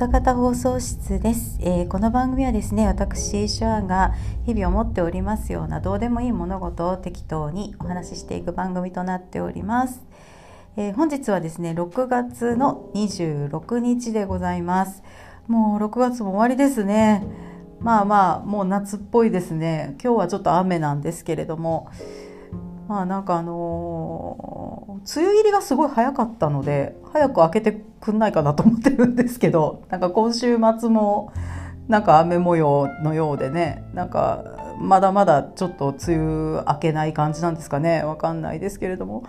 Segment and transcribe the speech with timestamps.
[0.00, 4.14] ト型放送室です、えー、この番組はですね私エイシュアが
[4.46, 10.02] 日々思っておりますようなどうでもいい物事を適当にお話ししていく番組となっております、
[10.78, 15.02] えー、本日はですね6月の26日でございます。
[15.48, 17.22] もう6月も終わりですね。
[17.80, 19.96] まあまあもう夏っぽいですね。
[20.02, 21.90] 今日はちょっと雨なんですけれども。
[22.88, 31.32] まあなんかあのー、梅雨入りがすごい早かったので早く開けてくんないかなと思ってるんですけどなんか今週末も
[31.88, 34.44] なんか雨模様のようでねなんか
[34.80, 38.02] まだまだちょっと梅雨明けない感じなんですかね。
[38.02, 39.24] わかんないですけれども。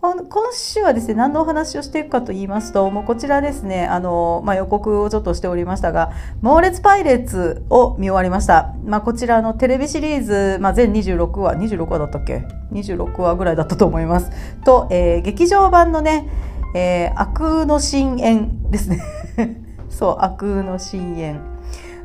[0.00, 14.30] 今週はですね何のお話をしていくかと言いますともうこちらですねあの、まあ、予告をちょっとしておりましたが「猛烈パイレーツ」を見終わりました、まあ、こちらのテレビシリーズ、まあ、全26話26話だったっけ？26話ぐらいだったと思います。
[14.64, 16.28] と、えー、劇場版のね
[16.78, 19.02] 「えー、悪の深淵」ですね
[19.90, 21.40] そう悪の深淵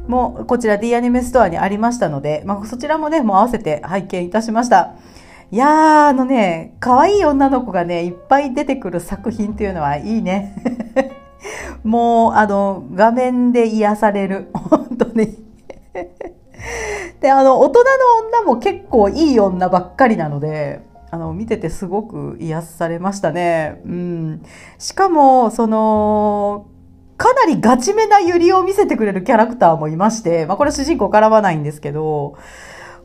[0.07, 4.95] もこちら D アニメストアにありましたので、まあ、そちらもねもう合わせて拝見いたしました
[5.53, 5.69] いやー、
[6.07, 10.55] あのね、可愛い女の子がね、いっぱい出てくる作品っていうのはいいね。
[11.85, 14.49] もう、あの、画面で癒される。
[14.57, 15.37] 本当に。
[17.21, 20.81] で、あの、大人の女も結構いい女ばっかりなので、
[21.13, 23.79] あの、見ててすごく癒されましたね。
[23.85, 24.41] うん。
[24.79, 26.65] しかも、その、
[27.17, 32.35] かなりガチめなユリを見せてくれるキャラクターもいまして、まあこれ主人公絡まないんですけど、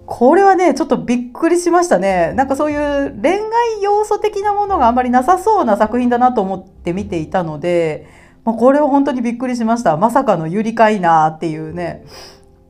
[0.07, 2.33] これはね、ちょっとびっくりしましたね。
[2.33, 3.41] なんかそういう恋愛
[3.83, 8.09] 要素的なものがあんまりなさそうな作品だなと思って見ていたので、
[8.43, 9.99] まあ、これは本当にびっくりしました。
[9.99, 12.07] まさかのゆりかいなっていうね。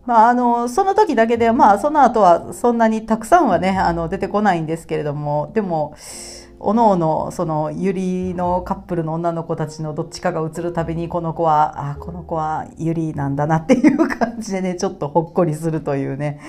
[0.08, 5.94] まあ、あの、その時だけで、まあ、その後はそんなにたくさんはね、あの、出てこないんですけれども、でも、
[6.60, 16.40] おのおの、その、ゆりのカップルの女の子たちのどっちかが映るたびに、この子は、あ、この子はゆりなんだなっていう感じでね、ちょっとほっこりするというね、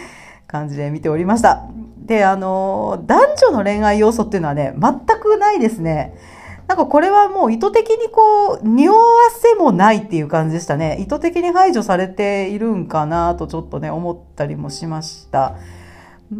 [0.47, 1.68] 感じで見ておりました。
[1.97, 3.22] で、あの、男
[3.52, 6.16] 女の恋愛要素っていうのはね、全くないですね。
[6.69, 9.00] なんかこれはもう意図的にこう、匂わ
[9.31, 10.97] せもないっていう感じでしたね。
[11.02, 15.56] 意図的に排除されているんかなとちょっとね、思ったりもしました。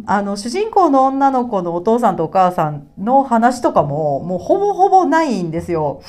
[0.06, 6.00] あの、主人公の女の子のお父さんとお母さんの話とかも、もうほぼほぼないんですよ。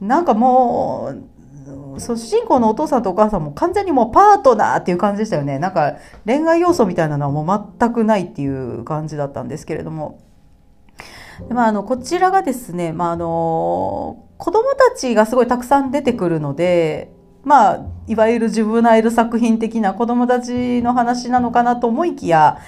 [0.00, 1.12] なんかも
[1.94, 10.18] う、そう主人公のお父さんとお母さんも完全にもうパートナーっていう感じでしたよねなんか恋愛要素みたいなのはもう全くないっていう感じだったんですけれども。
[11.50, 17.12] まあ、あのこちらがですね、まあ、あの子供たちがすごいたくさん出てくるので、
[17.44, 22.58] まあ、いわゆるジュブナイル作品的な子供たちの話なのかなと思いきや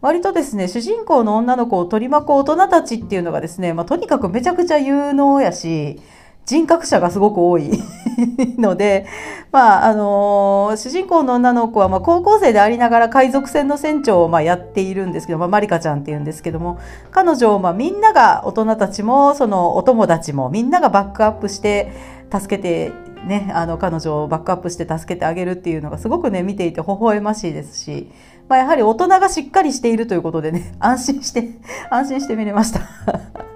[0.00, 6.00] 割とですね主人公の女の子を取り巻く大人たちっていうのがですね、まあ、とにかくめちゃくちゃ有能やし
[6.46, 7.70] 人格者がすごく多い
[8.58, 9.06] ので、
[9.52, 16.78] まあ、あのー、主人公の女の子は、まあ、高校生でありながら海賊船の船長を、まあ、やっているんですけど、まあ、マリカちゃんっていうんですけども、
[17.10, 21.92] 彼女を、まあ、みんなが、大人たちも、その、お友達も、みんながバックアップして、
[22.32, 22.92] 助けて、
[23.26, 28.10] ね、あの、彼女をバックアップして助けてあげるっていうのがすごくね、見ていて微笑ましいですし、
[28.48, 31.48] まあ、やはり大人がしっかりしているということでね、安心して、
[31.90, 33.49] 安心して見れました。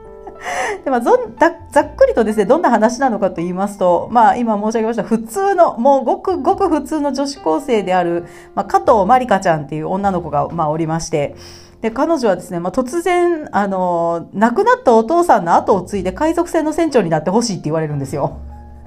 [0.85, 11.35] でまあ、ざっくりとですねどんな話なのかと言いますと、まあ、今申し上げました普通のもうごくごく普通の女子高生である、まあ、加藤まりかちゃんっていう女の子が、まあ、おりまして
[11.81, 18.39] で彼女はですね、まあ、突然あの亡くなったお父さんの後を継いで海賊船の船長になってほしいって言われるんですよ。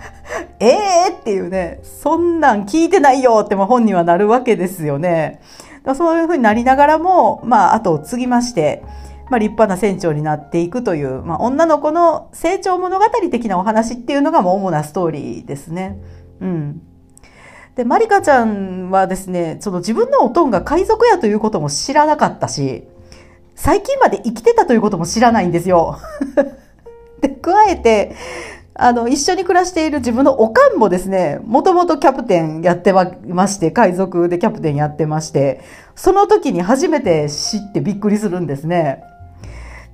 [0.60, 5.42] ええっていうねそんなん聞いてないよって本にはなるわけですよね。
[5.96, 8.84] そういうふうになりながらも、まあ、後を継ぎまして、
[9.30, 15.98] まあ、立派な船長になっていくという、まあ、女の子の成長物語的なお話っていうのがもう主なストーリーですね。
[16.40, 16.82] うん。
[17.76, 22.86] で、まりかちゃんはですね、その自分のおとんが海賊やということも知らなかったし、
[23.56, 25.98] 最近まで生きてたということも知らないんですよ。
[27.22, 28.16] で、加えて、
[28.80, 35.62] あの、一緒に暮らしている自分のおかんもですね、もともとキャプテンやってまして、海賊でキャプテンやってまして、
[35.96, 39.04] その時に初めて知ってびっくりするんですね。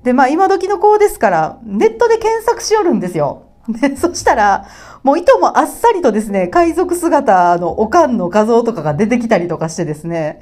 [0.04, 3.44] で、まあ今時の子ですから、ネットで検索しよるんですよ。
[3.68, 4.66] で、そしたら、
[5.02, 10.40] もういともあっさりとですね、海賊姿のおかんの画像とかが出てきたりとかしてですね、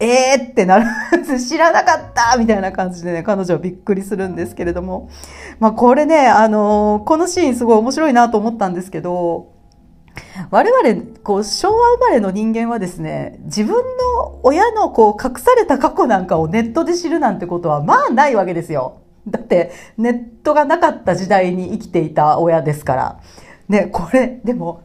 [0.00, 0.86] えーってなる。
[1.40, 5.08] 知らなかったみたいな感じでね、彼女はびっくりするんですけれども。
[5.58, 9.57] まあこれね、あのー、このシーンすごい面白いなと思ったんですけど、
[10.50, 19.00] 我々、こう、昭和生まれの人間はですね、自分の親のこう、隠された過去なんかをネットで知るなんてことは、まあないわけですよ。
[19.28, 23.20] だって、ネットがなかった時代に生きていた親ですから。
[23.68, 24.82] ね、これ、でも、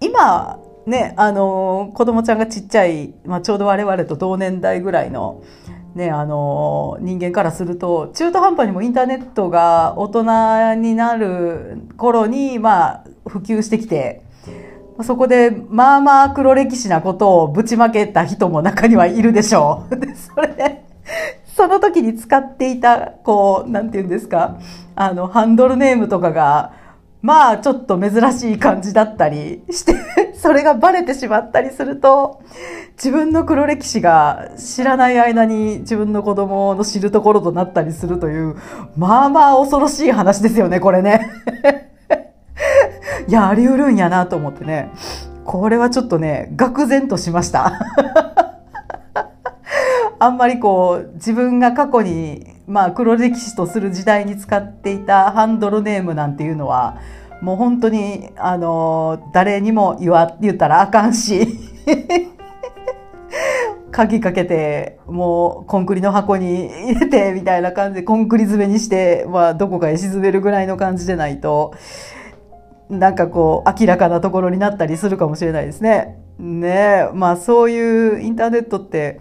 [0.00, 5.42] 今、ね、あの、子供ちゃんがちっちゃい、まあ、ちょうど我々と同年代ぐらいの、
[5.94, 14.22] ね、あの、人間からすると、中途半端にもインターネットが大人になる頃に、まあ、普及してきて、
[15.04, 19.96] そこで、まあまあ黒歴史なことをぶちまけた人も中にはいるでしょう。
[19.96, 20.84] で、それで、
[21.56, 24.58] その時に使っていた、こう、なんて言うんですか、
[24.96, 26.72] あの、ハンドルネームとかが、
[27.20, 29.94] まあちょっと珍しい感じだったりして、
[30.34, 32.40] それがバレてしまったりすると、
[32.92, 38.56] 自分の黒歴史が知らない間に自分の子供の知るところとなったりするという、
[38.96, 41.30] まあまあ恐ろしい話ですよね、これね。
[43.28, 44.90] いや、あり得るんやなと思ってね。
[45.44, 47.72] これはちょっとね、愕然としました。
[50.20, 57.00] あんまりこう、自分が過去にまあ、黒歴史とする時代に使っていたハンドルネームなんていうのは、
[57.40, 61.48] もう本当に、あの、誰にも言わ、言ったらあかんし、
[63.90, 71.72] 鍵かけて、もうコンクリの箱に入れて、みたいな感じで、コンクリ詰めにして、まあ、どこかへ沈めるぐらいの感じでないと、
[72.90, 76.18] なんかこう、明らかなところになったりするかもしれないですね。
[76.38, 79.20] ねまあそういうインターネットって、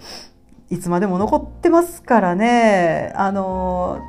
[0.69, 4.01] いつまでも残ってますからねあの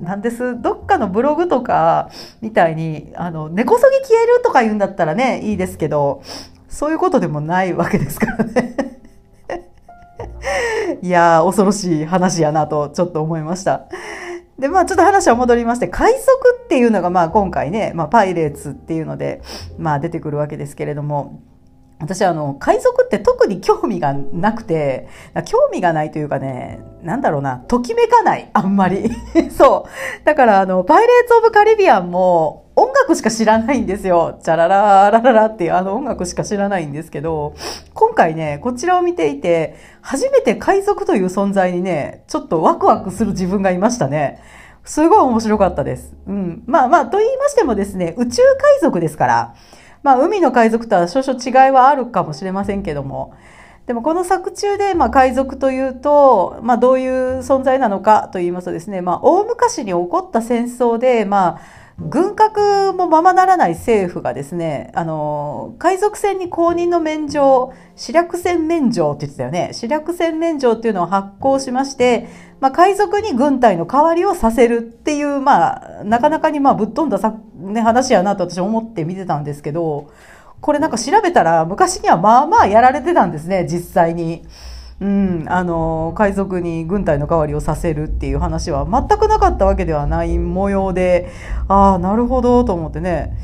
[0.00, 2.10] なんですどっかのブログとか
[2.40, 6.22] みたいにあの根こそぎ消えるとか言うんだったらねいいですけど
[6.68, 8.76] そういうことでもないわけですからね
[11.02, 13.86] いや恐ろしい話やなとちょっと思いました。
[14.62, 16.22] で、まあちょっと話は戻りまして、快速
[16.64, 19.42] っていうのがまあ今回ね、まあパイレーツっていうので、
[19.76, 21.42] まあ出てくるわけですけれども、
[22.02, 25.08] 私あの、海賊って特に興味がなくて、
[25.46, 29.08] 興味がないというかね、なんだろうな、ときめかない、あんまり。
[29.56, 30.24] そう。
[30.26, 34.38] だからあの、パイレーツ・オブ・カリビアンも音楽しか知らないんですよ。
[34.42, 37.54] チャラララララっていうあの音楽しか知らないんですけど、
[37.94, 44.42] 今回ね、こちらを見ていて、初めて海賊という存在にね、ちょっとワクワクする自分がいましたね。
[44.84, 46.16] すごい面白かったです。
[46.26, 46.64] うん。
[46.66, 49.54] まあまあ、と言いましてもですね、宇宙海賊ですから、
[50.02, 53.34] まあ、海の海賊とは少々違いはあるかもしれませんけども、
[53.86, 61.60] でもこの作中で、まあ、海賊というと、まあ、どういう存在なのかと言いますとですね、まあ、大昔に起こった戦争で、まあ、
[61.98, 69.70] 軍拡もままならない政府がですね、あの、海賊船に公認の免状、死略船免状って言ってたよね。
[69.72, 72.28] 死略船免状っていうのを発行しまして、
[72.62, 80.12] まあ、海賊に軍隊の代わりをさせるっていう、まあ、なかなかにまあぶっ飛んださ、ね、話やなと私思って見てたんですけど、
[80.60, 84.46] これなんか調べたら昔にはまあまあやられてたんですね、実際に。
[85.00, 91.28] うん、あの海賊に軍隊の代わりをさせるっていう話は全くなかったわけではない模様で
[91.66, 93.36] ああなるほどと思ってね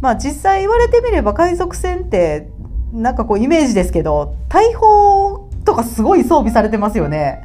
[0.00, 2.48] まあ実際言われてみれば海賊船って
[2.92, 7.44] なんかこうイメージですけど大砲とかすごい装備されてますよね。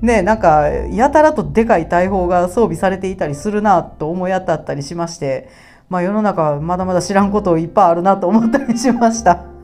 [0.00, 5.48] ねなんかやたらとでかい大砲が装備されていたりするなと思い当たったりしまして
[5.88, 9.58] まあ世の中まだまだ知らんこといっぱいあるなと思ったりしました。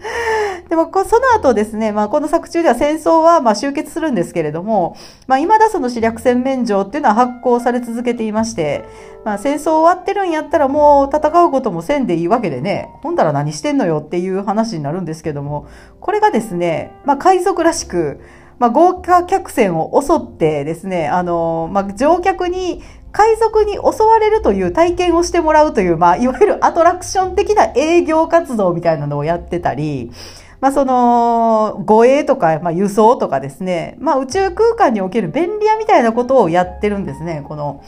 [0.68, 4.96] でも、その後ですね、まあ、この作中では戦争はま終結するんですけれども、
[5.26, 8.84] まあ、未だその死略戦免状っていうのは発行され続けていまして、
[9.24, 15.66] まあ、戦争終わってるんやったらもう戦うこともせんでいいわけでね、ほんだら何してんのよっていう話になるんですけども、
[16.00, 18.20] これがですね、まあ、海賊らしく、
[18.60, 30.12] まあ、豪華客船を襲ってですね、あの、まあ、乗客に海賊に襲われるという体験をしてもらうという、まあ、いわゆるアトラクション的な営業活動みたいなのをやってたり、
[30.60, 37.82] まあ、その、護衛とか、まあ、輸送とかですね、まあ、宇宙空間における便利屋みたいなことをやってるんですね、この、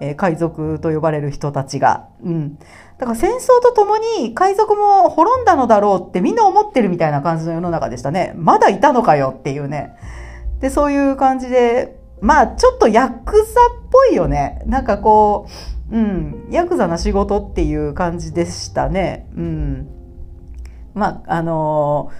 [0.00, 2.08] えー、海賊と呼ばれる人たちが。
[2.24, 2.58] うん。
[2.98, 8.32] だから戦争とともに海賊も滅んだのだろうってみんな思ってるみたいな感じの世の中でしたね。
[8.36, 9.94] まだいたのかよっていうね。
[10.60, 14.62] で、そういう感じで、まあ、ちょっとヤクザっぽいよね。
[14.66, 15.48] なんかこ
[15.90, 19.28] う、うん、ヤクザな仕事っていう感じでしたね。
[19.36, 19.88] うん。
[20.94, 22.10] まあ、あの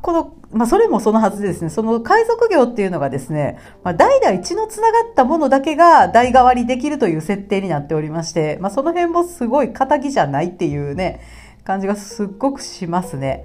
[0.00, 1.68] ー、この、まあ、それもそのはずですね。
[1.68, 11.20] その海賊業っていうのがですね、まあ、代々血のつながったものだけが代替わりできるという設定になっておりまして、まあ、その辺もすごい仇じゃないっていうね、
[11.64, 13.44] 感じがすっごくしますね。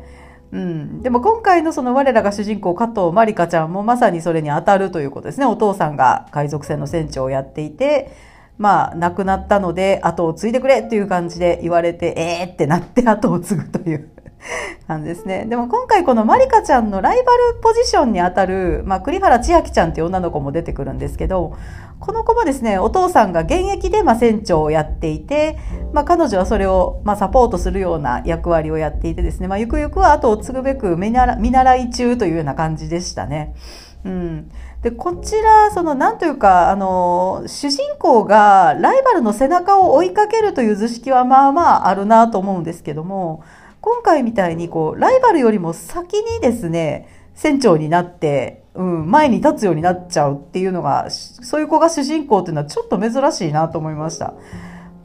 [0.56, 5.46] うん、でも今回のその我らが主人公加藤まりかちゃんもまさにそれに当たるということですね。
[5.46, 8.16] お父さんが海賊船の船長をやっていて、
[8.58, 14.15] まあ亡くなったので後を継いでくれっていう感じで言われて、えーってなって後を継ぐという。
[14.88, 15.46] なんですね。
[15.46, 21.54] でも今回このまりかちゃんのライバルポジションにあたる、まあ、栗原千秋ちゃんっていう女の子も出てくるんですけど、
[22.00, 25.58] この子もですね、お父さんが現役でまあ船長をやっていて、
[25.94, 33.56] まあ、彼女はそれをまあサポートするような役割をやっていてですね、まあ、ゆくゆくは後を継ぐべく見習い中というような感じでしたね。
[34.04, 34.52] うん。
[34.84, 43.44] で、こちら、その、なんというか、あの、主人公がライバルの背中を追いかけるという図式はまあまああるなと思うんですけども、
[43.86, 54.34] 今回みたいにこう、ライバルよりも先にですね、船長になって、うん、前に立つようになっちゃうっていうのが、そういう子が主人公っていうのはちょっと珍しいなと思いました。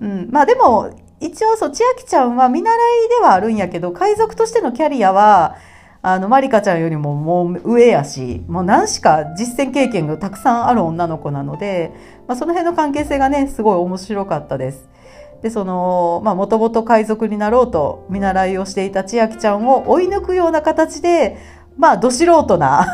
[0.01, 5.57] うん、まあでも、一応そう、千秋ちゃんは見習いではあるんやけど、海賊としてのキャリアは、
[6.01, 11.93] あの、まりかちゃんよりももう上やし、もう何しか実践経験がたくさんある女の子なので、
[12.27, 14.89] まあ、その辺の関係性がね、すごい面白かったです。
[15.43, 21.39] で、その、まあ、もともと海賊になろうと見習いをしていた千秋ちゃんを追い抜くような形で、
[21.77, 22.87] まあ、ど素人な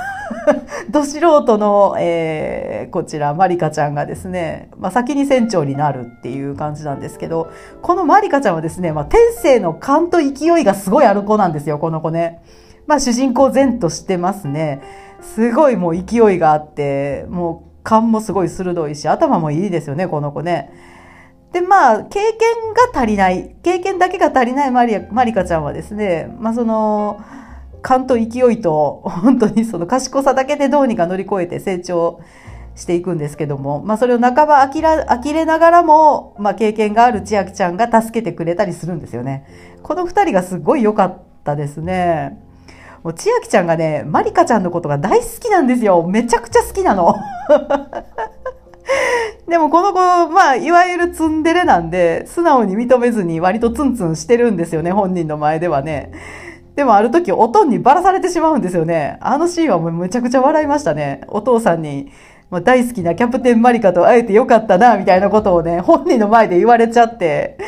[0.90, 7.50] ど素人の、えー、こちら、まりかちゃんがですね、まあ、先に船長になるっていう感じなんですけど、
[7.82, 12.42] このまりかちゃんはですね、まあ、天性の勘と勢いがすごいある子なんですよ、この子ね。
[12.86, 14.80] まあ主人公前としてますね。
[15.20, 20.70] すごいもう勢いがあって、もう勘もすごい鋭いし、頭もいいですよね、この子ね。
[21.56, 27.18] で、まあ、経験が足りない、経験だけが足りないマリマリカちゃんはですね、まあその、
[27.80, 32.20] 勘と勢いと、本当にその賢さだけでどうにか乗り越えて成長
[32.74, 39.46] していくんですけども、まあそれを半ば呆ら呆れながらも、まあ経験がある千秋ちゃんが助けてくれたりするんですよね。
[39.82, 42.38] この二人がすごい良かったですね。
[43.02, 46.06] もう千秋ちゃんがね、まりかちゃんのことが大好きなんですよ。
[46.06, 47.14] めちゃくちゃ好きなの。
[49.48, 56.12] でもこの子、まあ、いわゆるツンデレなんで、素直に認めずに割とツンツンしてるんですよね、本人の前ではね。
[56.74, 59.16] でもある時、おとんにばらされてしまうんですよね。
[59.20, 61.22] あのシーンはもうめちゃくちゃ笑いましたね。
[61.28, 62.12] お父さんに、
[62.50, 67.58] まあ、大好きなキャプテンマリカと会えてよかったな、みたいなことをね、本人の前で言われちゃって、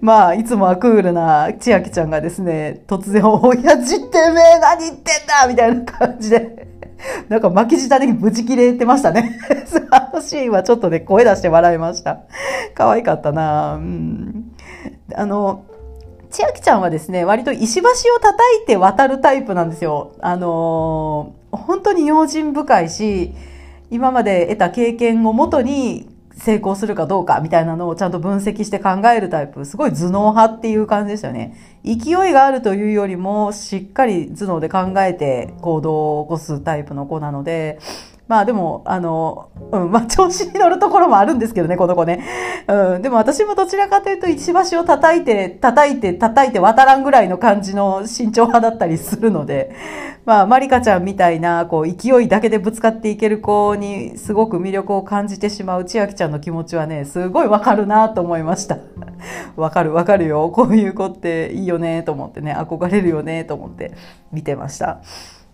[0.00, 6.69] まあ、いつもはクールな千秋ちゃんがですね、突然、親父ってめえ何言ってんだみたいな感じで、
[7.28, 9.38] なんか巻き舌でブチ切れてましたね。
[9.90, 12.20] あのシーンはちょっとね、声出して笑いました。
[12.74, 14.52] 可愛かったなうん。
[15.14, 15.64] あの、
[16.30, 20.12] 千秋ちゃんはですね、割と石橋を叩いて渡るタイプなんですよ。
[20.20, 23.34] あの本当に用心深いし、
[23.90, 26.08] 今まで得た経験をもとに
[26.40, 31.54] 成功するかどうかみたいなのをちゃんと分析して考えるタイプ、すごい頭脳派っていう感じですよね。
[31.84, 37.78] 勢いがあるというよりも、しっかり頭脳で考えて行動を起こすタイプの子なので、
[38.30, 42.24] まあでも、あの、うん、 まあ調子に乗るところもあるんですけどね、この子ね。
[42.68, 49.74] うん、でも私もどちらかというと石橋を叩いて、叩いて、叩いて渡らんぐらいの感じの慎重派だったりするので、
[50.24, 58.78] まあ、まりかちゃんみたいな、こう、勢いだけでぶつかっていける子にすごく魅力を感じてしまう千秋ちゃんの気持ちはね、すごいわかるなと思いました。
[59.56, 60.50] わかるわかるよ。
[60.50, 63.90] こういう子っていいよねと思ってね、憧れるよねと思って
[64.30, 65.00] 見てました。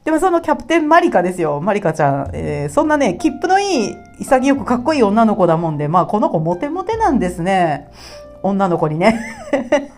[0.07, 1.61] でもそのキャプテンマリカですよ。
[1.61, 2.31] マリカちゃん。
[2.33, 7.91] えー、そんなね、切符のいい、潔くかっこいい女の子だもんで、まあこの子モテモテなんですね。
[8.45, 9.19] 女の子にね。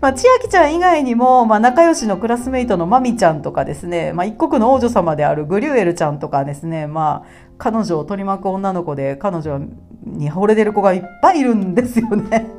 [0.00, 9.58] まあ、千秋ちゃん以外にも、まあ、仲良しのクラスメイトのマミちゃんとかですね、まあ、一国の王女様であるグリュエルちゃんとかですね、まあ、彼女を取り巻く女の子で、彼女
[10.04, 12.55] に惚れてる子がいっぱいいるんですよね。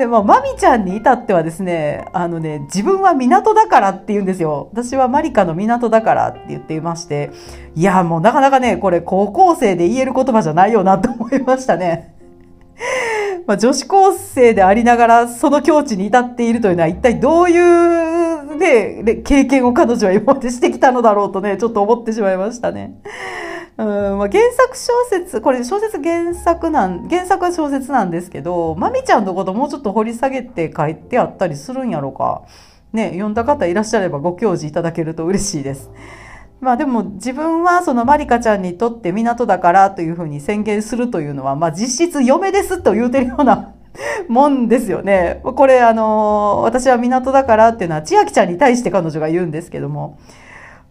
[0.00, 4.70] で、まあ、マミちゃんに至ってはですね、あのね、自分は港だからって言うんですよ。
[4.72, 7.30] 私はマリカの港だからって言っていまして、
[7.76, 12.14] いや、もうなかなかね、これ高校生で言える言葉じゃないよなと思いましたね。
[13.46, 22.94] まあ、女子高生でありながらその境地に至っているというのは一体どういうね、経験を彼女は今までしてきたのだろうとね、ちょっと思ってしまいましたね。
[23.80, 32.42] うんまあ、原作小説、これ小説原作なん、原作は小説なんですけど、まみちゃんのこともうちょっと掘り下げて書いてあったりするんやろか。
[32.92, 35.90] ね、読んだ方いらっしゃればご教示いただけると嬉しいです。
[36.60, 43.72] まあでも自分はそのまりかちゃんにとって港だからというふうに宣言するというのは、まあ実質嫁ですと言うてるような
[44.28, 45.40] もんですよね。
[45.42, 50.18] これあの、私は港だからっていうのは千秋ちゃんに対して彼女が言うんですけども、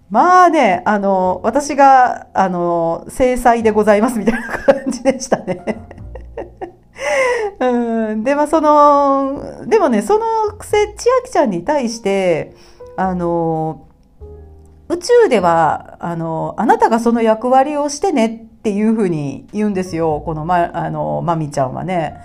[0.09, 5.63] まあね、あの、私が、あの、制裁でございますみたいな感じでしたね。
[7.59, 10.25] うん、で、まあその、でもね、その
[10.57, 12.55] くせ千秋ちゃんに対して、
[12.97, 13.87] あの、
[14.87, 20.21] 宇宙では、あの、あなたがその役割をしてねっていうふうに言うんですよ。
[20.25, 22.19] このま、あの、まみちゃんはね。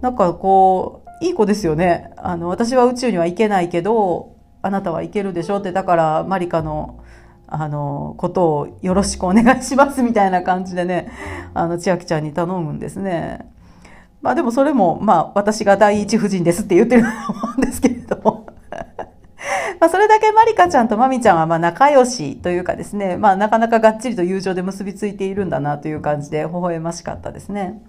[0.00, 2.10] なんかこう、いい子ですよね。
[2.16, 7.01] あの、私は宇宙には行けないけど、あなたは行けるでしょって、だからマリカの、
[7.54, 11.12] あの、ことをよろしくお願いしますみたいな感じでね、
[11.54, 13.50] あの、千秋ちゃんに頼むんですね。
[14.22, 18.46] まあでもそれも、まあ私が第一夫人ですって言ってると思うんですけれども。
[19.80, 27.82] まあそれだけまりかちゃんとまみちゃんはまあ仲良しというかですね、まあなかなかがっちりと友情で結びついているんだなという感じで微笑ましかったですね。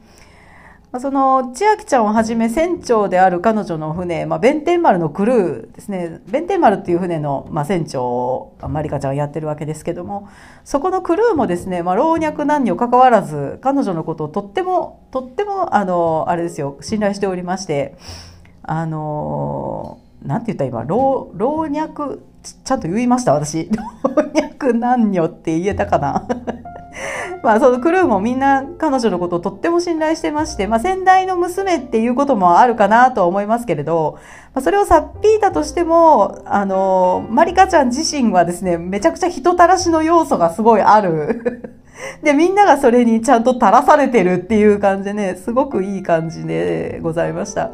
[0.99, 6.21] その千秋ちゃんをはじめ船長である彼女の船、まあ、弁天丸のクルーですね。
[6.27, 10.29] 弁天丸っていう船の、まあ、船長をまりかちゃんはやってるわけですけども
[10.63, 17.95] そこのクルーもですね、まあ、老若男女関わらず彼女のことをとってもとってもあのあれですよ信頼しておりまして
[18.61, 22.17] あのなんて言った今老老若
[22.63, 23.69] ちゃんと言いました私。
[24.03, 26.27] 老若男女って言えたかな？
[27.43, 34.19] まあ、そのクルーもみんな彼女のことをとっても信頼してまして、まあ、先代の娘っていうこともあるかなとは思いますけれど、
[34.53, 41.81] まあ、それをさっぴいたとしても、あの、まりかちゃん自身はですね、めちゃくちゃ人たらしの要素がすごいある。
[42.23, 47.71] で、みんながそれにちゃんと垂らされてるっていう感じでね、すごくいい感じでございました。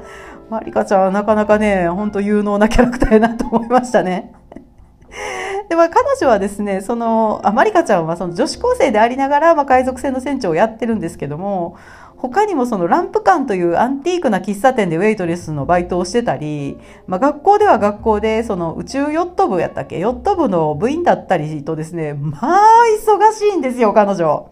[0.49, 4.33] まりかちゃんはなかなかね、ほんと有能なキャラクターやなと思いましたね。
[5.69, 11.77] で、まあ、彼女はですね、その、あ、まりかちゃんはその女子高生でありながら、まあ、海賊船の船長をやってるんですけども、
[12.17, 22.59] 他にもそのランプ館というアンティークな喫茶店でウェイトレスのバイトをしてたり、まあ、学校では学校でその宇宙ヨット部やったっけヨット部の部員だったりとですね、まあ
[22.99, 24.49] 忙しいんですよ、彼女。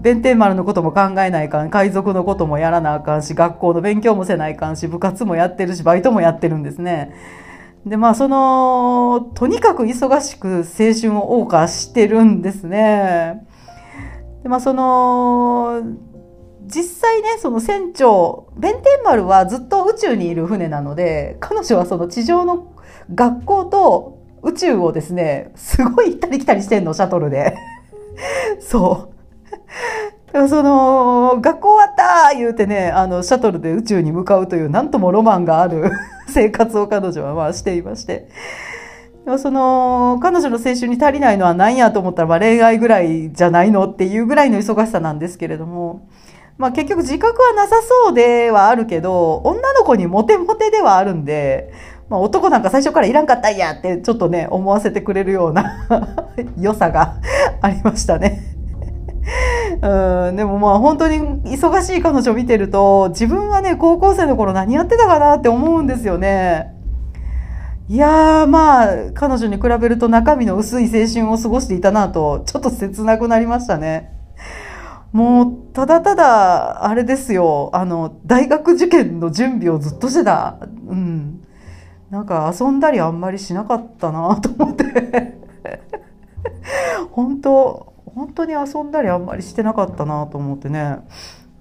[0.00, 7.14] 弁天丸のことも考えないかん、海賊のこともやらなあかんし、学校の勉強もせないかんし、部活もやってるし、バイトもやってるんですね。
[7.86, 13.46] で、まあ、その、とにかく忙しく青春を謳歌してるんですね。
[14.42, 15.82] で、まあ、その、
[16.66, 22.74] 実際ね、その船長、弁天丸はずっと宇宙にいる船なので、彼女はその地上の
[23.14, 27.56] 学校と宇宙をですね、すごい行ったり来たりしてんの、シャトルで。
[28.58, 29.15] そう。
[30.48, 35.90] その、学校終わった言うてね、あの、シャトルで宇宙に向かうという、なんともロマンがある
[36.28, 38.28] 生活を彼女はまあしていまして。
[39.38, 46.06] その、彼女の青春に足りないのは何やと思ったら、まあ恋愛ぐらいじゃないのっていうぐらいの忙しさなんですけれども、
[46.58, 51.72] まあ結局自覚はなさそうではあるけど、女の子にモテモテではあるんで、
[52.08, 55.88] まあ男なんか最初からいらんかったんやってちょっとね、思わせてくれるような
[56.58, 57.16] 良さが
[57.62, 58.56] ありましたね。
[59.82, 66.74] うん、でもまあ本当に忙しい彼女を見てると自分はね高校生の頃何やってたかなって思うんですよね。
[67.88, 74.12] いやーまあ彼女に比べると中身の薄い青春を過ごしていたなとちょっと切なくなりましたね。
[75.12, 80.58] もうただただあれですよあの大学受験の準備をずっとしてた。
[80.88, 81.42] うん。
[82.10, 84.84] なんか遊んだりあんまりしなかったなと思って
[87.10, 90.96] 本当本当に遊んだりあんまりしてなかったなと思ってね。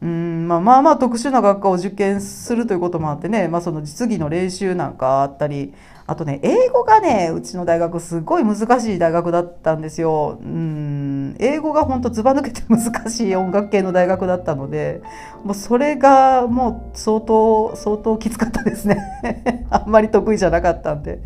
[0.02, 5.74] うんまあ、まあまあ特殊な学科を受験するということもあってね、まあ、その実技の練習なんかあったり
[6.08, 10.38] あとね、英語がね、うちの大学すごい難しい大学だったんですよ。
[10.40, 15.02] うん、英語がほんとずば抜けて難しい音楽系の大学だったので、
[15.44, 19.66] もうそれがもう相当、相当きつかったですね。
[19.72, 21.22] あんまり得意じゃなかったんで。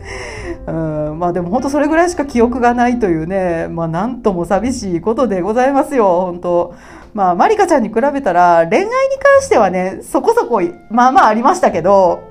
[0.66, 6.74] うん、まあでも本当それぐらいしか記憶がないというね、まあなんとも寂しいことでございますよ、本当
[7.13, 12.24] まあ、まりかちゃんに比べたら恋愛に関してはね、そこそこ、まあまあありましたけど、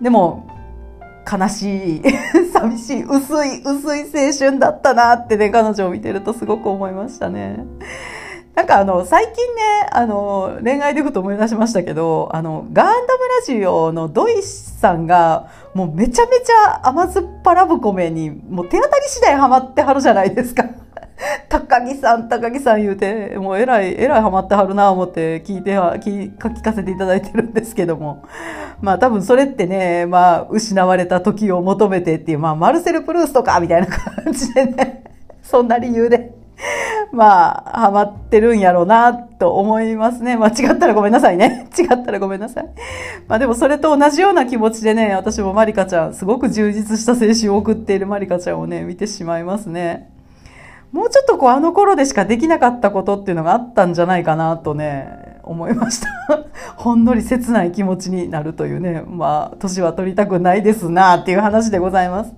[0.00, 0.48] でも、
[1.30, 2.02] 悲しい、
[2.52, 7.64] 寂しい、薄い、薄い青春だったなってね、彼女を見てるとすごく思いましたね。
[8.54, 20.66] なんかあの、最近ね、あの、恋愛でふと思い出しましたけど、あの、ガンダムラジオのドイさんが、もうめちゃめちゃ甘酸っぱラブコメに、もう手当たり次第ハマってはるじゃないですか。
[21.48, 28.24] 高木さん、高木さん言うて、もうえらい、えらいハマってはるな思って聞いては、聞聞かせていただいてるんですけども。
[28.80, 35.04] まあ多分それってね、まあ失われた時を求めてっていう、まあマルセル・プルースとかみたいな感じでね、
[35.42, 36.34] そんな理由で。
[37.12, 40.36] まあ、ハマってるんやろうな、と思いますね。
[40.36, 41.68] まあ、違ったらごめんなさいね。
[41.78, 42.64] 違ったらごめんなさい。
[43.28, 50.13] まあ、でもそれと同じような気持ちでね、私もマリカちゃん、すごく充実した青春を送っているマリカちゃんをね、見てしまいますね。
[50.94, 56.08] もうちょっとこうあの頃でしかできなかったことっていうのがあったんじゃないかなとね、思いました。
[56.80, 62.32] ほんのり切ない気持ちになるというね、まあ、年は取りたくないですなっていう話でございます。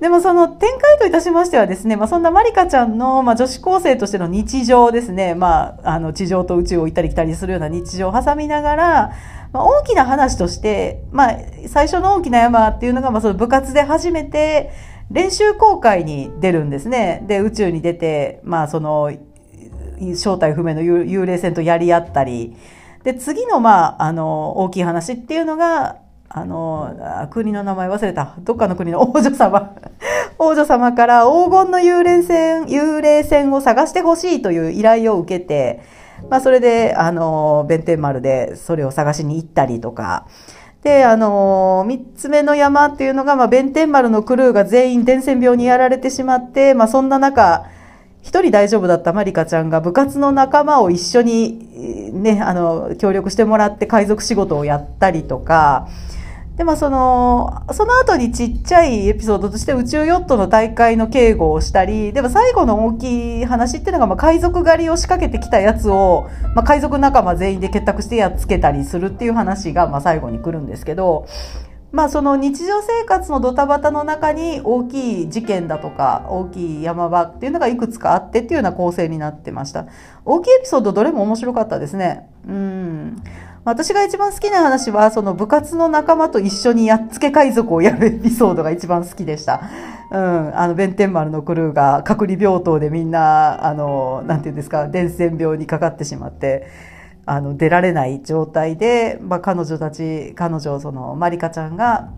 [0.00, 9.12] でもその展開といたしましてはですね、まあ、そんなまりかちゃんの、まあ、女子高生としての日常ですね、まあ、あの地上と宇宙を行ったり来たりするような日常を挟みながら、
[9.52, 11.36] まあ、大きな話として、まあ、
[11.68, 14.70] 最初の大きな山っていうのが、まあ、その部活で初めて
[15.10, 17.24] 練習航海に出るんですね。
[17.26, 19.12] で宇宙に出て、まあ、その
[20.14, 22.54] 正体不明の幽霊船とやり合ったり
[23.02, 29.74] で次の,、まあ、あの大きい話っていうのがあの国の名前忘れたどっかの国の 王女様
[30.38, 35.80] 王女様から黄金の幽霊船幽霊船を探してほしいという依頼を受けて、
[36.28, 40.26] まあ、それであの弁天丸でそれを探しに行ったりとか。
[40.86, 47.64] で、あの3つ目の山っていうのが、まあ、弁天丸のクルーが全員伝染病にやられてしまって、まあ、そんな中、
[48.22, 55.88] 1人大丈夫だったまりかちゃんが部活の仲間を一緒にね、あの、協力してもらって海賊仕事をやったりとか、
[56.56, 71.26] でもその、その後にちっちゃいエピソードとして宇宙ヨットの大会の警護をしたり、でも最後の大きい話っていうのが、まあ、海賊狩りを仕掛けてきたやつを、まあ、海賊仲間全員で結託してやっつけたりするっていう話が、まあ、最後に来るんですけど、
[71.92, 79.86] まあその日常生活のドタバタの中に大きい事件だとか大きい山場っていうのがいくつかあってっていうような構成になってました。
[80.24, 82.28] 大きいエピソードどれも面白かったですね。
[82.46, 83.22] うん。
[83.66, 89.60] 私が一番好きな話は、その部活の仲間と一緒にやっつけ海賊をやるエピソードが一番好きでした。
[90.12, 90.56] うん。
[90.56, 96.68] あの、弁天丸のクルーが隔離病棟でみんな、あの、なんていうんですか、伝染病にかかってしまって、
[97.24, 102.10] あの、出られない状態で、まあ、彼女たち、彼女、その、まりかちゃんが、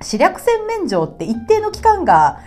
[0.00, 2.40] 視力線免除って一定の期間が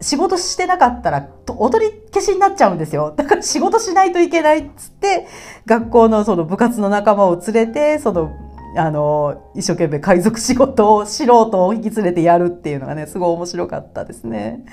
[0.00, 1.28] 仕事してなかったら、
[1.58, 3.14] 踊り消しになっちゃうんですよ。
[3.16, 5.26] だから仕事しないといけないっつって、
[5.66, 8.30] 学校のその部活の仲間を連れて、その、
[8.76, 14.64] あの、一生懸命海賊仕事を素人を引き連れてやるっていうのがね、すごい面白かったですね。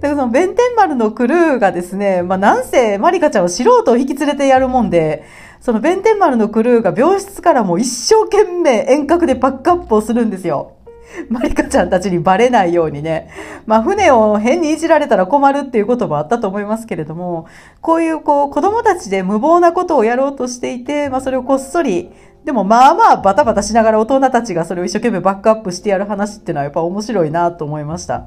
[0.00, 5.24] だからその弁天丸のクルーがですね、まあなんせマリカちゃんは素人を引き連れてやるもんで、
[5.60, 10.75] その弁天丸のクルーが病室からも一生懸命遠隔でバックアップをするんですよ。
[11.30, 13.28] マリカちゃんたちにバレないようにね。
[13.66, 17.46] まあ、船を変にいじられたら困るっていうこともあったと思いますけれども、
[17.80, 22.12] こういうこう、子供たちで無謀なことをやろうとしていて、まあ、それをこっそり、
[22.44, 28.26] でもまあまあバタバタしながら大人たちがそれを一生懸命バックアップしてやる話っていうのはやっぱ面白いなと思いました。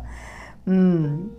[0.67, 1.31] うん。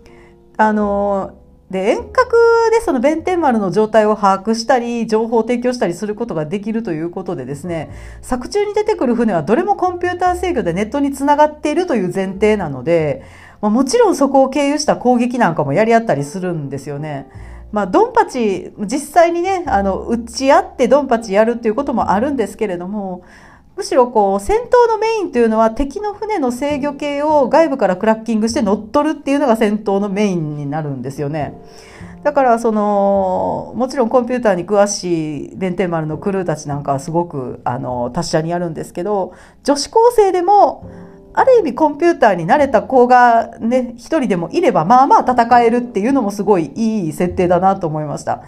[0.57, 1.40] あの、
[1.71, 2.35] で遠隔
[2.71, 7.89] でその弁天丸の状態を把握したり情報を提供したりすることができるということでですね
[8.21, 13.23] 作中に出てくる船はどれもコンピューター制御でネットにつながっているという前提なので、
[13.61, 17.29] まあ、もちろんそこを経由した攻撃なんかもやり合ったりするんですよね。
[17.71, 23.23] まあ、ドンパチ実際にねあの打ち合ってドンパチやるっていうこともあるんですけれども
[23.81, 31.59] むしろこう戦闘のメインというのは敵の船の制御系を外部からクラッキングして乗っ取るっていうのが戦闘のメインになるんですよね。
[32.21, 40.87] だからそのもちろんコンピューターに詳しい弁天丸のクルーたちなんかはすごくあの達者にやるんですけど女子高生でも
[41.33, 48.43] ある意味コンピューターに慣れた子がね一人でもいればまあまあ戦えるっていうのもすごいいい設定だなと思いました。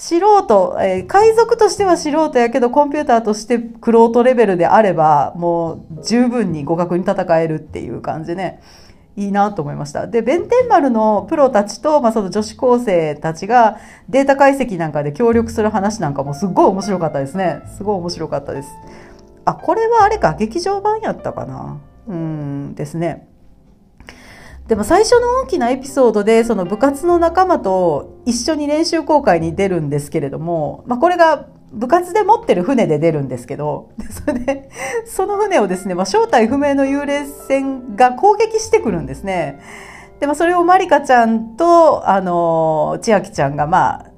[0.00, 8.60] 素人、えー、海賊としては素人やけど、コンピューターとしてクロートレベルであれば、もう十分に互角に戦えるっていう感じね。
[9.16, 10.06] いいなと思いました。
[10.06, 17.62] で、弁天丸のプロたちと、まあ、その女子高生たちがデータ解析なんかで協力する話なんかもすっごい面白かったですね。
[17.76, 18.68] すごい面白かったです。
[19.44, 21.80] あ、これはあれか、劇場版やったかな？
[22.06, 23.26] うんですね。
[24.68, 34.70] でも最初の大きなエピソードでその部活の仲間と一緒に練習航海に出るんですけれども、まあ、これが部活で持ってる船で出るんですけど、それで、
[35.06, 39.60] その船をですね、まあ、正体不明の幽霊船が攻撃してくるんですね。
[40.20, 44.10] で、まあ、それをまりかちゃんと、あの、千秋ちゃんが、まあ、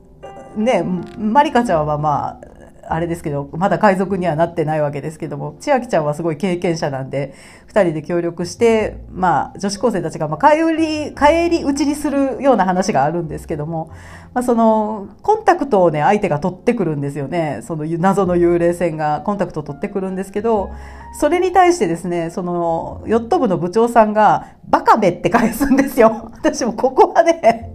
[0.57, 2.50] ね、まりかちゃんはまあ、
[2.93, 7.35] あれですけど、まだ海賊にはなってないわけですけども、千秋ちゃんはすごい経験者なんで、
[7.67, 13.91] 二人で協力して、まあ、女子高生たちが、まあ、帰り、帰り討ちにするような話があるんですけども、
[14.35, 17.61] まあ、その、コンタクトをね、相手が取ってくるんですよね。
[17.63, 20.71] その謎の幽霊船がコンタクトを取ってくるんですけど、
[21.19, 26.31] それに対してですね、その、ヨット部の部長さんが、バカべって返すんですよ。
[26.35, 27.73] 私もここはね、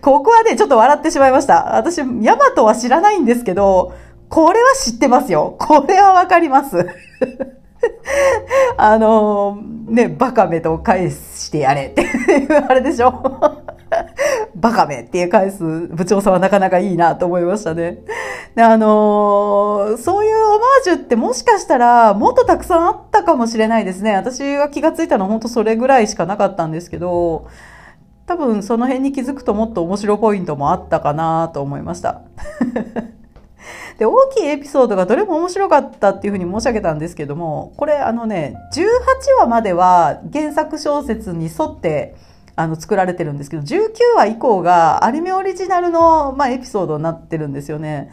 [0.00, 1.76] ここはね、ちょっと笑ってしまいました。
[1.76, 3.92] 私、ヤマトは知らないんですけど、
[4.28, 5.56] これは知ってますよ。
[5.58, 6.86] これはわかります。
[8.76, 13.12] あのね、バカめと返してやれっていうあれでしょ
[14.54, 17.98] バカめって返す部長さんはなかなかいいなと思いましたね。
[18.54, 24.14] であのそういうオマージュってもしかしたらもっとたくさんあったかもしれないですね。
[24.14, 27.46] 私が気がついたのは本当それぐらいしかなかったんですけど、
[28.26, 32.22] 多分その辺に気づくともっと面白ポイントもあったかなと思いました。
[33.98, 38.86] で大きいエピソードがどれも面白かったっていうふうに申し上げたんですけどもこれあのね18
[39.40, 42.14] 話までは原作小説に沿って
[42.54, 48.10] あの作られてるんですけど19話以降がアニメオリジナルの、まあ、エピソードになってるんですよね。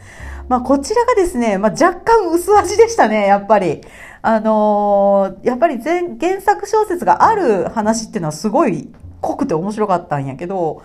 [0.48, 3.80] まあ、こちらがですね、まあ、若干薄味でしたねやっぱり。
[4.22, 8.88] あのー、やっぱり原作小説がある話っていうのはすごい
[9.20, 10.82] 濃くて面白かったんやけど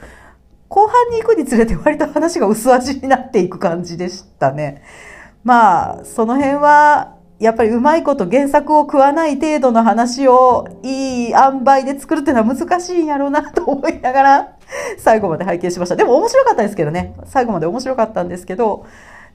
[0.71, 4.81] 後半に行くにつれて割と話が薄味になっていく感じでしたね。
[5.43, 14.57] まあその辺はやっぱりうまいこと原作を食わない程度の話をいい塩梅で作るっていうのは難しいんやろうなと思いながら
[14.97, 15.97] 最後まで拝見しました。
[15.97, 17.15] でも面白かったですけどね。
[17.25, 18.85] 最後まで面白かったんですけど、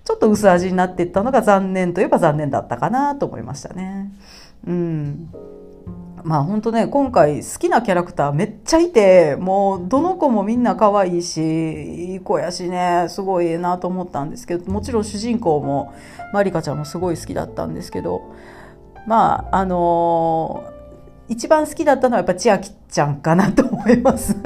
[0.05, 4.11] ちょっと薄味になっていったのが残念といえば残念だったかなと思いましたね。
[4.66, 5.29] うん。
[6.26, 15.94] まあ本当ね今回好きなキャラクターめっちゃいてもうどの子もみんな可愛いしいい子やしねすごいなと思ったんですけどもちろん主人公も
[16.32, 18.22] まりかちゃんもすごい好きだったんですけど
[19.06, 24.36] まああのー、一番好きだったのはやっぱ千秋ちゃんかなと思います。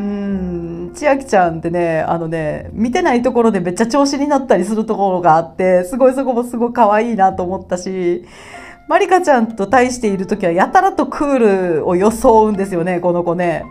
[0.00, 8.24] うん千秋ちゃんってねあのね見てないところでめっちゃ調子になったりするところがあってすごいそこもすごい可愛いなと思ったし
[8.90, 11.38] まりかちゃんと対している時はやたらとクー
[11.78, 13.64] ルを装うんですよね、この子ね。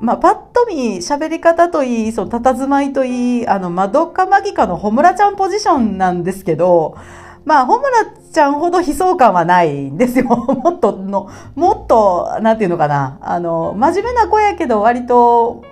[0.00, 6.96] まあ、パッと見、喋り方といい、その佇まいといい、あの、まどっかマギカのほむらちゃんポジションなんですけど、
[7.44, 10.26] まあ、ほむらちゃんほど悲壮感はないんですよ。
[10.30, 13.18] もっとの、もっと、なんていうのかな。
[13.20, 15.62] あの、真面目な子やけど、割と、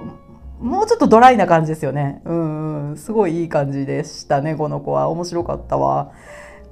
[0.60, 2.20] もうちょっとドライな感じですよね。
[2.24, 5.08] うん、すごいいい感じでしたね、この子は。
[5.08, 6.10] 面白かったわ。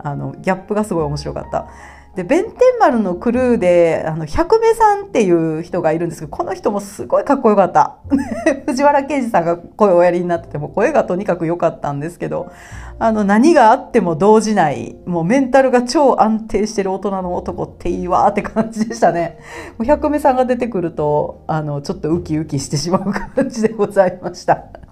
[0.04, 1.66] あのギャップがすごい面白かった。
[2.14, 7.98] で弁天丸のクルーであの百目さんっていう人がいるんですけどこの人もすごいかっこよかった。
[8.66, 12.52] 藤原啓治さんが声をおやりになってても声がとにかく良かったんですけど
[13.00, 19.38] あの何があっても動じないもうメンタルが超安定してる大人の男っていいわって感じでしたね。
[19.82, 24.83] 百目さんが出てくるとあのちょっとウキウキしてしまう感じでございました。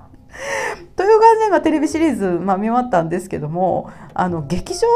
[0.96, 4.86] という感じで、まあ、テレビシリーズ、まあ、見終わったんですけどもあの劇場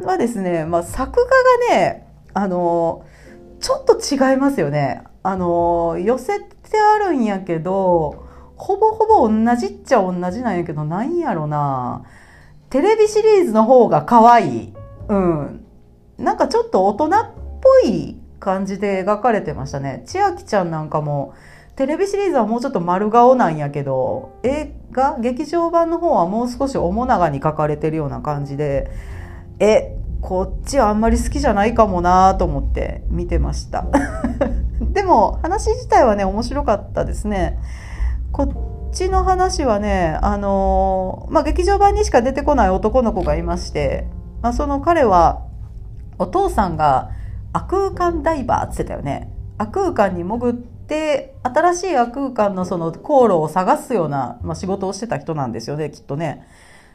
[0.00, 1.20] 版はですね、まあ、作
[1.68, 3.04] 画がねあの
[3.60, 5.04] ちょっと違いますよね。
[5.22, 12.04] あの寄せてあるんやけどほぼほぼ同じっちゃ同じなんやけどなんやろな。
[12.68, 14.74] テレビシリーズの方が可愛い。
[15.08, 15.64] うん。
[16.18, 17.10] なんかちょっと大人っ
[17.62, 20.02] ぽい感じで描かれてましたね。
[20.06, 21.34] 千秋ちゃんなんかも
[21.76, 28.90] テレビシリーズはもうちょっと丸顔なんやけど映画劇場版の方はもう少し面長に描かれてるような感じで
[29.58, 33.84] えこっちはあんまり好きじゃないかもなと思って見てました。
[34.80, 37.58] でも話自体はね面白かったですね。
[38.32, 44.06] こっちの話はねあのまあ、劇場版にしか出てこない男の子がいまして、
[44.40, 45.42] まあ、その彼は
[46.18, 47.10] お父さんが
[47.52, 49.30] 悪空間ダイバーって言ってたよね。
[49.58, 56.46] 悪空間に潜って新しい空間のその航路を探すような、まあ、仕事をしてた人なんですよねきっとね。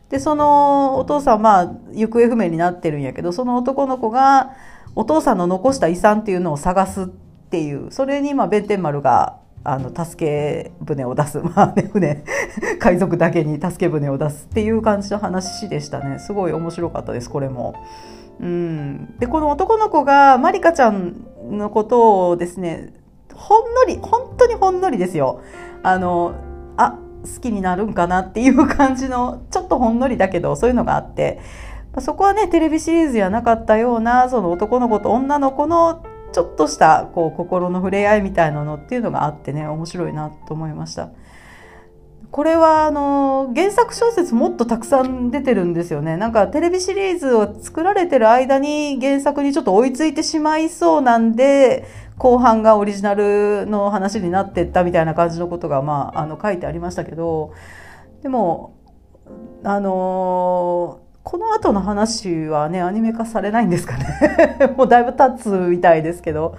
[0.09, 4.55] でそのお父さんまあ行方不明になってるんやけどその男の子が
[4.95, 12.23] お父さんの残した遺産っていうのを探すっていうそれにまあ弁天丸があの助け舟を出すまあね船
[12.79, 17.75] 海賊だけに助け舟を出すっていう感じの話でしたねすごい面白かったですこれも。
[18.41, 22.93] うん、でこの男の子がまりかちゃんのことをですね
[23.39, 25.41] ほんのり本当にほんのりですよ
[25.82, 26.36] あの
[26.78, 31.39] あ好きになるんかなっていう感じのちょっとほんのりだけどそういうのがあって
[31.99, 41.10] そこはねテレビシリーズやなかったようなその男の子と女の子のちょっとしたこう心の触れ合いみたいなのっていうのがあってね面白いなと思いました。
[42.32, 46.15] これはあの原作小説もっとたくさん出てるんですよね。
[46.15, 51.88] なんかテレビシリーズを作られてる間に原作にちょっと追いついてしまいそうなんで
[52.19, 57.53] 後半がオリジナルの話になってったみたいな感じのことが、まあ、あの書いてありましたけど
[58.21, 58.75] でも
[59.63, 66.58] あのー、この後の話はねアニメ化されないんですかね もうだいぶ経つみたいですけど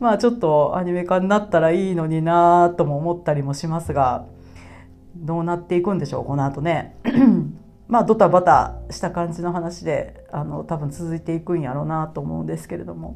[0.00, 4.24] まあちょっとアニメ化になったらいいのになとも思ったりもしますが
[5.14, 6.96] どうなっていくんでしょうこの後ね。
[7.88, 13.14] まあドタバタした感じの話であの多分続いていくんやろうなと思うんですけれども。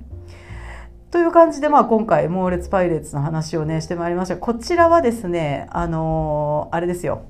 [1.10, 4.36] という感じで、まあ、今回、猛烈パイレーツの話をね、してまいりました。
[4.36, 7.22] こちらはですね、あのー、あれですよ。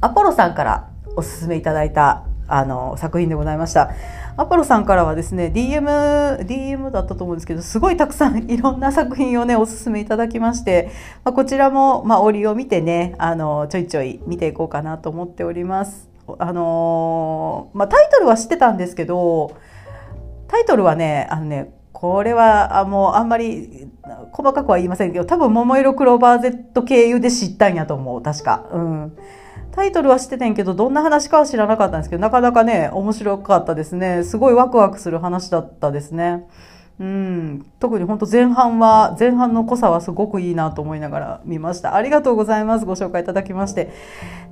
[0.00, 3.90] アポロさんからおすすめいただいたあの作品でございました
[4.36, 10.90] アポロさんからはですね DM, DM だったと思うんですけどすごいたくさん いろんな作品をねおすすめいただきまして、
[11.24, 19.52] まあ、こちらも、まあ、折を見てねあのちょいちょい見ていこうかなと思っておりますあのまあ、タイトルは知ってたんですけど
[20.48, 23.88] タイトルはねあのねこれはあもうあんまり
[24.30, 28.66] 細かくは言いませんけど多分「桃色クローバー Z」経由で知ったんやと思う確か。
[28.70, 29.16] うん
[29.72, 36.46] タイトルは知っててんけどどんな話かは知らなかったんですけどなかなかね面白かったですねすごいワクワクする話だったですね。
[36.98, 41.94] うん、特に本当前半は前半の濃さはすごくいいなと思いながら見ました。
[41.94, 42.86] ありがとうございます。
[42.86, 43.92] ご紹介いただきまして。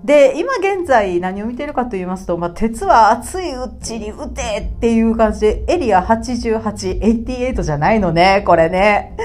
[0.04, 9.16] で今現在何を見てるかと言いますと、まあ、鉄は熱いうちに撃てっていう感じでエリア8888じゃないのねこれね。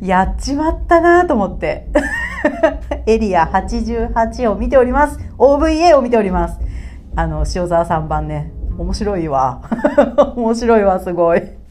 [0.00, 1.88] やっちまったなと思って。
[3.04, 5.18] エリア88を見ております。
[5.36, 6.58] OVA を見ております。
[7.14, 8.50] あの塩沢さん版ね。
[8.78, 9.60] 面白いわ。
[10.34, 11.63] 面白いわすごい。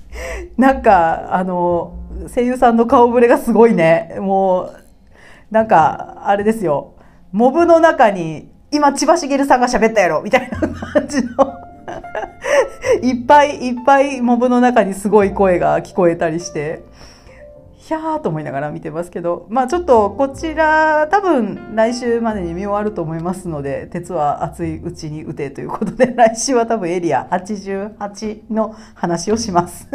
[0.57, 1.97] なんかあの
[2.33, 4.15] 声優さんの顔ぶれがすごいね。
[4.19, 4.83] もう
[5.51, 6.95] なんかあれですよ。
[7.31, 10.21] モブの中に今千葉茂さんが喋ったやろ。
[10.21, 11.31] みたいな感じの。
[13.01, 16.83] いっぱいいっぱいモブの中にすごい声が聞こえたりして。
[17.85, 29.89] ひゃーと思いながら見てますけどまあちょっとこちら多分来週までに見終わると思いますので鉄は熱いうちに打てということで来週は多分エリア88の話をします。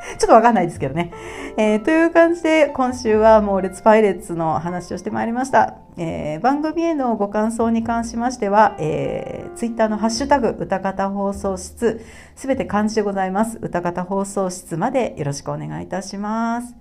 [0.18, 1.12] ちょっとわかんないですけどね。
[1.56, 5.74] えー、という感じで、今週はもうレッツパイレッツの話をしてまいりました。
[5.96, 12.04] えー、番組へのご感想に関しましては、えー、ツイッターのハッシュタグ、歌方放送室、
[12.36, 13.58] すべて漢字でございます。
[13.60, 16.74] 歌方放送室までよろしくお願いいたします。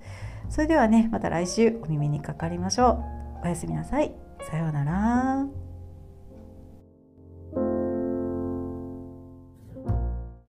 [0.50, 3.04] それではね、また来週お耳にかかりましょ
[3.44, 3.46] う。
[3.46, 4.14] おやすみなさい。
[4.50, 5.57] さようなら。